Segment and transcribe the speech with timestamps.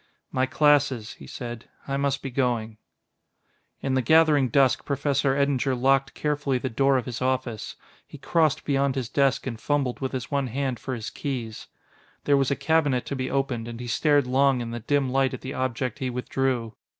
[0.31, 1.69] "My classes," he said.
[1.87, 2.79] "I must be going...."
[3.83, 7.75] In the gathering dusk Professor Eddinger locked carefully the door of his office.
[8.07, 11.67] He crossed beyond his desk and fumbled with his one hand for his keys.
[12.23, 15.35] There was a cabinet to be opened, and he stared long in the dim light
[15.35, 16.73] at the object he withdrew.